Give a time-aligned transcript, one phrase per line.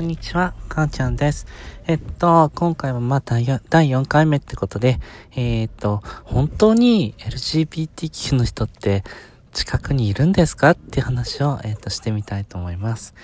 [0.00, 1.46] こんにちは、かーちゃんです。
[1.86, 4.98] えっと、今回はまた第4回目ってことで、
[5.36, 9.04] えー、っと、本当に LGBTQ の人って
[9.52, 13.14] 近くにいるんですかって話を、えっと、してみたいと思います。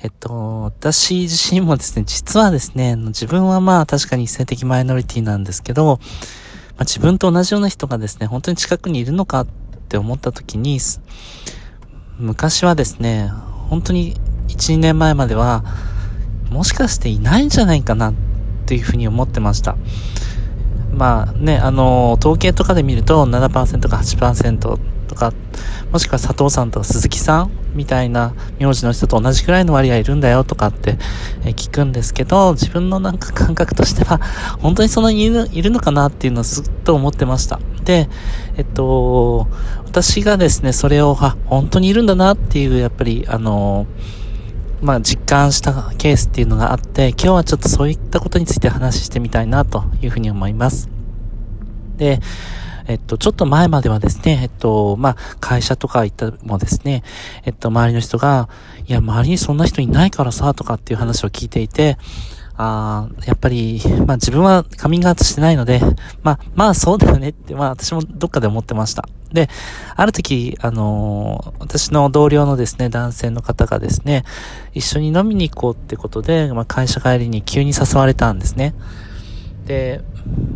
[0.00, 6.00] えっと、私自身もですね、実はですね、自分はまあ確かに性的マイノリティなんですけど、
[6.76, 9.46] まあ、自分と同じような人がですね、本当に近くにいるのかっ
[9.88, 10.80] て思った時に、
[12.18, 13.30] 昔はですね、
[13.70, 14.16] 本当に
[14.48, 15.64] 1、2年前までは、
[16.56, 18.14] もしかしていないんじゃないかなっ
[18.64, 19.76] ていうふうに思ってました。
[20.90, 24.58] まあね、あの、統計とかで見ると7%か8%
[25.06, 25.34] とか、
[25.92, 30.96] もしくは佐藤さんとか鈴木さんみたいな名字の人と同じくらいの割合いるんだよとかって
[31.44, 34.18] 聞くんですけど、自分のなんか感覚としては、
[34.60, 37.60] 本当にそのいるいるのかなっていうのをずっと思ってました。
[37.84, 38.08] で、
[38.56, 39.46] えっと、
[39.84, 43.86] 私がですね、それを、あ、本当にいるんだなっていう、やっぱり、あの、
[44.82, 50.88] まあ、実感したケースっていうのがあって、今日はちょっとそういったことについて話してみたいなというふうに思います。
[51.96, 52.20] で、
[52.86, 57.02] えっと、ちょっと前まではですね、えっと、まあ、会社とか行ったもですね、
[57.44, 58.48] えっと、周りの人が、
[58.86, 61.98] いや、周りにそんな人いないからさ、とかっていう話を聞いていて、
[62.58, 65.80] ああやっぱり、まあ自分はカミングアウトしてないので、
[66.22, 69.06] まあ、まあそうだよねって、まあ私もどっかで思ってました。
[69.36, 69.50] で、
[69.94, 74.24] ある時、あのー、私の同僚のですね、男性の方がですね、
[74.72, 78.74] 一緒に飲みに行こうってことで、まあ会社帰りに急に誘われたんですね。
[79.66, 80.00] で、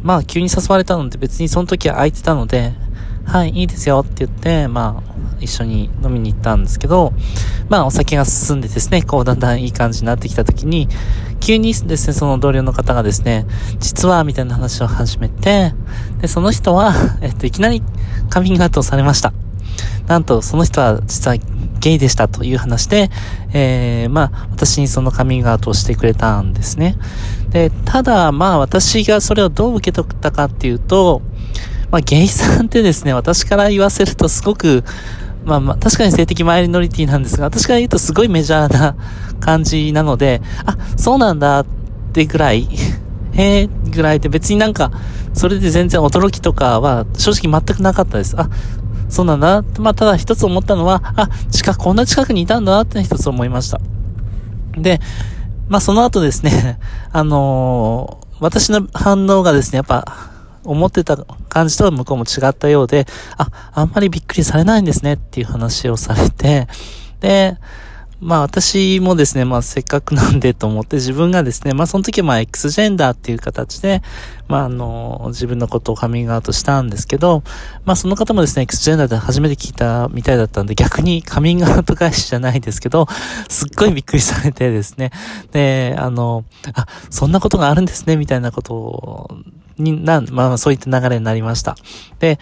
[0.03, 2.73] まあ急に誘われたので別にその時は空いてたので、
[3.27, 7.13] はい、いいですよって言って、まあ、一緒に飲みに行ったんですけど、
[7.69, 10.89] まあ、お酒が進んでですね、こう、だんだんいい感じになってきた時に、
[11.39, 13.47] 急にですね、その同僚の方がですね、
[13.79, 15.73] 実は、みたいな話を始めて、
[16.21, 17.83] で、その人は、えっと、いきなり
[18.31, 19.33] カミングアウトされました。
[20.07, 21.37] なんと、その人は実は
[21.81, 23.11] ゲイでしたという話で、
[23.53, 26.97] えー、まあ、私にそのカミングアウトをしてくれたんですね。
[27.51, 31.23] で、ただ、まあ、私がそれをどう受け取ったかっていうと、
[31.91, 34.85] まあ、ゲイさんってですね、私から言わせるとすごく、
[35.45, 38.95] まあまあ、確かに性的マイノリティなんですが、私から言うとすごいメジャーな
[39.41, 41.67] 感じなので、あ、そうなんだっ
[42.13, 42.69] てぐらい、
[43.33, 44.91] へえぐらいで別になんか、
[45.35, 48.35] それで全然驚きとかは正直全くなかったです。
[48.39, 48.49] あ、
[49.09, 49.63] そうなんだ。
[49.79, 53.81] まあ、ただ一つ思ったのは、あ、近く、こんな近くにいたんだなって一つ思いました。
[54.77, 55.01] で、
[55.69, 56.79] まあ、その後ですね、
[57.13, 60.05] あのー、私の反応がですね、やっぱ、
[60.63, 61.17] 思ってた
[61.49, 66.69] 感じとは向こうも違ったようで、あ、あんまりびっくりされないんですねっていう話をされて、
[67.21, 67.57] で、
[68.21, 74.03] まあ私もですね、まあせっかくなんでと思って自分がですね、まあその時はまあ X ジェンダーっていう形で、
[74.47, 77.43] まああの、自分のことをカミングアウトしたんですけど、
[77.87, 83.07] まあその方もですね、X ジェンダーで初めて聞いたみたいだったんで、逆にカミングアウト返しじゃないですけど、
[83.49, 85.13] すっごいびっくりされてですね、
[85.53, 86.45] で、あの、
[86.75, 89.31] あ、そんなことがあるんですね、みたいなことを、
[89.79, 91.75] になん、まあそういった流れになりました。
[92.19, 92.39] で、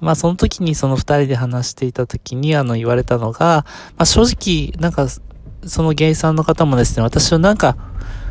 [0.00, 3.64] まあその時にその二人で話していた時にあの言われたのが、
[3.96, 5.08] まあ正直なんか
[5.66, 7.76] そのゲイさんの方もですね、私はなんか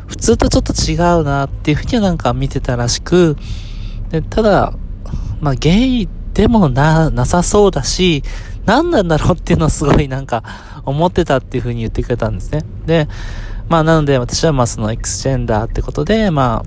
[0.06, 3.36] 普通とちょっと違うなっていうふうにはなんか見てたらしく、
[4.10, 4.72] でただ、
[5.40, 8.22] まあゲイでもな、なさそうだし、
[8.66, 10.42] 何なんだろうっていうのをすごいなんか
[10.84, 12.62] 思ってたっていうふうに言ってくれたんですね。
[12.86, 13.08] で、
[13.68, 16.62] まあなので私はまあそのエクスジェンダーってことで、ま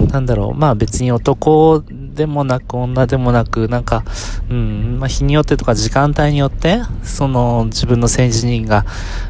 [0.00, 1.82] あ、なんだろう、まあ別に男
[2.18, 4.02] でもなく女でもなく、なんか、
[4.50, 8.84] うん、まあ、日によってとか時間帯によって、その自分の性自認が、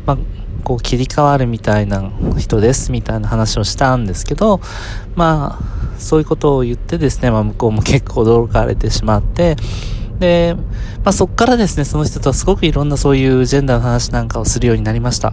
[0.07, 0.19] まあ、
[0.65, 4.63] こう切り替わるみたいな人ですみたいな話をしたんですけど、
[5.15, 9.57] まあ、そういうことを言ってですね、まあ向こうも結構驚かれてしまって、
[10.19, 10.57] で、
[11.05, 15.33] まあ、そっからですね、その人とはすごくいろんなそういうジェンダーの話なんかをするようになりました。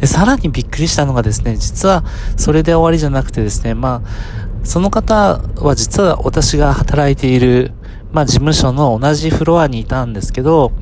[0.00, 2.04] で、さらにびっくりしたのがですね、実は
[2.36, 7.72] それで終わりじゃなくてですね、まあ、その方は実は私が働いている、
[8.12, 10.72] まあ事務所の同じフロアにいたんですけど、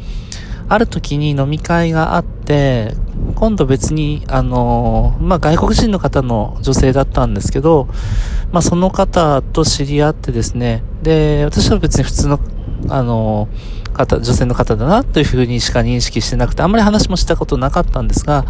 [0.69, 2.97] ある時に飲み会があって、
[3.37, 7.87] 今度別に、あの、まあ外国人の方の女性だったんですけど、
[8.51, 12.41] まあその方と知り合ってですね、で、私は別に普通の、
[12.89, 13.49] あの、
[13.93, 18.45] 方、女性の方だなというふうにしか認識してなくて、あんまり話もしたことなかったんですが、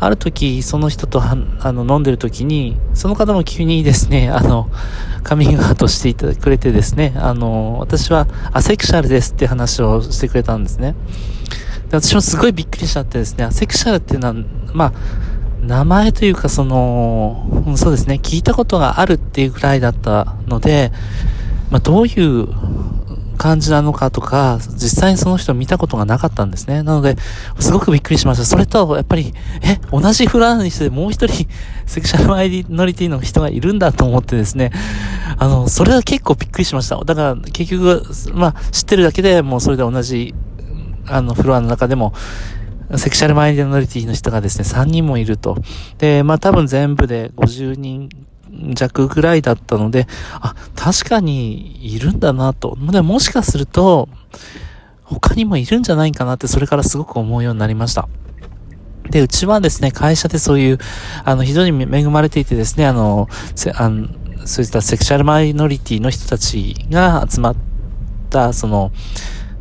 [0.00, 1.36] ある時、その人とあ
[1.72, 4.70] の飲んでる時に、その方も急にですね、 あの、
[5.22, 10.94] カミングアウトしていただくれてですね、あの、私はアセクシャルですって話をしてくれたんですね。
[11.90, 14.34] で私もすごいびっくりしちゃってですね、アセクシャルっていうのは、
[14.72, 14.92] まあ、
[15.62, 20.92] 名前というかその、そうですね、聞いたことがあるっていうぐらいだったので、
[21.70, 22.48] まあ、どういう
[23.40, 26.82] 感じなのかとか、実際にその人見たことがなかったんですね。
[26.82, 27.16] なので、
[27.58, 28.44] すごくびっくりしました。
[28.44, 29.32] それと、やっぱり、
[29.62, 31.48] え、同じフラーにしてもう一人、
[31.86, 34.72] セクシャルマイノリティの人がいるんだと思ってですね、
[35.38, 37.02] あの、それは結構びっくりしました。
[37.02, 38.04] だから、結局、
[38.34, 40.34] まあ、知ってるだけでもうそれで同じ、
[41.06, 42.12] あの、フロアの中でも、
[42.96, 45.56] セクシャルマイノリティの人がですね、3人もいると。
[45.96, 48.10] で、まあ多分全部で50人
[48.74, 50.06] 弱ぐらいだったので、
[50.40, 52.76] あ、確かにいるんだなと。
[52.90, 54.08] でもしかすると、
[55.04, 58.08] 他にもいるんじゃないかなってそれからすごく思うようになりました。
[59.10, 60.78] で、うちはですね、会社でそういう、
[61.24, 63.28] あの、非常に恵まれていてですね、あの、
[63.74, 64.08] あの
[64.46, 67.56] そういったセクシャルマイノリティの人たちが集まっ
[68.30, 68.92] た、その、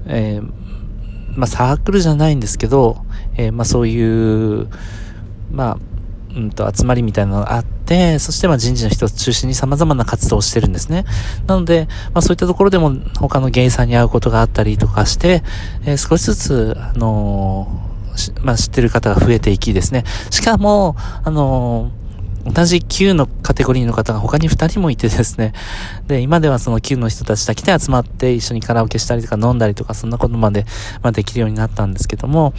[0.06, 0.59] えー、
[1.36, 3.03] まあ、サークルじゃないんですけど、
[3.38, 4.68] えー、まあ、そういう、
[5.51, 5.77] まあ、
[6.36, 7.79] うんと、集まりみたいなのがあって、
[8.19, 11.06] そしてまあ人事の人を中心に様々な活動をしてるんですね。
[11.47, 15.44] なので、まあそういったところでも他のゲイさんに会うことがあったりとかして、
[15.86, 20.03] えー、少しずつ、あのー、まあ知ってる方が増えていきですね。
[20.30, 21.99] しかも、あのー
[22.54, 25.54] 同じ Q のカテゴリーの方が他に2人もいてですね。
[26.07, 30.66] で、今ではその Q の人たちだけで集まって一緒にカラオケしたりとか飲んだりとかそんなことまで、
[31.01, 32.54] まあ、できるようになったんですけども、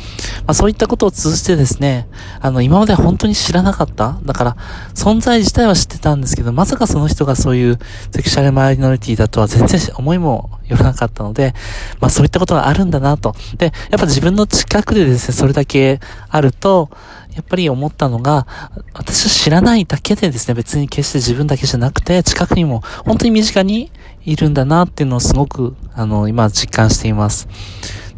[0.46, 2.08] まあそういったことを通じてですね、
[2.40, 4.18] あの今まで本当に知らなかった。
[4.22, 4.56] だから
[4.94, 7.78] 存在自体は知ってたんですけど、まさかその人がそういう
[8.12, 11.54] セクシャルマイノリティだとは全然思いもよらなかったので、
[12.00, 13.34] まあそういったことがあるんだなと。
[13.56, 16.90] で、やっぱ自分の近くでですね、それだけあると、
[17.34, 18.46] やっぱり思ったのが、
[18.94, 23.90] 私は知らないだけでですね、別に決して自分だけじゃなくて、近くにも本当に身近に
[24.24, 27.48] いるんだなっていうのをすごく、あの、今実感しています。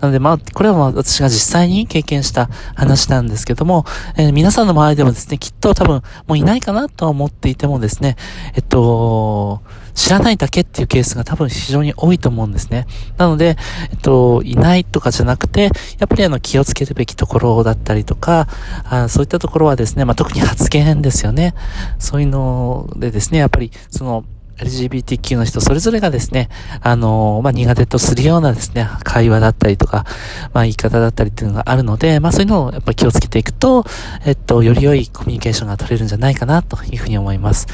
[0.03, 3.85] なので、まあ、これは私が実際に経験した話なんですけども、
[4.17, 8.17] えー、皆さんの周りでもですね、きっと多分もういないかなとは思っていてもですね、
[8.57, 9.63] えっと、
[9.95, 12.89] 知らないだけっていうケースが多分非常に多いと思うんですね。
[13.17, 13.57] なので、
[13.93, 15.71] えっと、いないとかじゃなくて、
[16.01, 18.49] やっぱりあの気をつけるべきところだったりとか、
[18.91, 21.55] あそういったところはですね、まあ、特に発言ですよね。
[22.01, 24.25] そういうのでですね、やっぱりその、
[24.63, 26.49] LGBTQ の人それぞれがですね、
[26.81, 30.05] あのー、まあ、苦手とするようなですね、会話だったりとか、
[30.53, 33.85] まあ、言い方だったりっていうのがあるので、まあ、そういうのをやっぱ気をつけていくと、
[34.25, 37.67] えっと、より良いコミュニケーションが取れるんじゃないかなというふうに思います。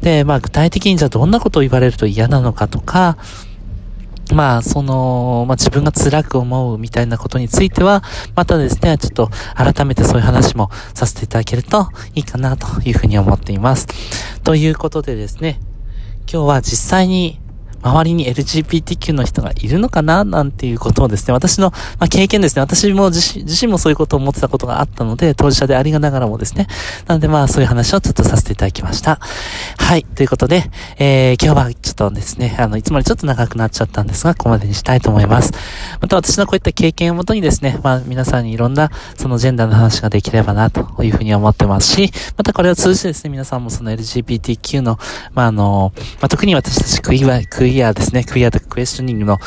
[0.00, 3.16] で、まあ、具体的にじゃあどんなことを言われると嫌なのかとか、
[4.34, 8.02] まあ、その、まあ自分が辛く思うみたいなことについては、
[8.34, 13.86] またですね、ちょっと改めてそういう話もさせていただけるといいかなというふうに思っています。
[14.42, 15.60] ということでですね、
[16.28, 17.38] 今日は実際に
[17.86, 26.66] 周りに LGBTQ の人がいるのかななんていうことをですね、私の、まあ、経験ですね、私も自身自身もそういうことを思ってたことがあったので、当事者でありながらもですね、
[27.06, 29.20] なのでまあそういう話をちょっとさせていただきました。
[29.78, 30.64] はい、ということで、
[30.98, 35.52] えー、今日はちょっとですね、あの、いつもよりちょっと長くなっちゃったんですが、ここまでにしたいと思います。
[36.00, 44.98] また私のこういった経験をもとにですね、まあ皆さんにいろんなそのジェンダーの話ができればなというふうに思ってますし、またこれを通じてですね、皆さんもその LGBTQ の、
[45.34, 49.38] まああの、まあ特に私たちクイア、クイアですね、クリアとかクエスチョニングの、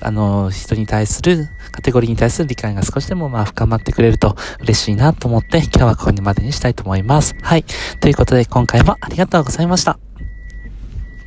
[0.00, 7.34] あの、人に対する、カテゴリーに対する理解が少しでもまあ深まってくれると嬉しいなと思って、今日はここにまでにしたいと思います。
[7.42, 7.64] はい。
[8.00, 10.11] ということで今回もありがとうございました。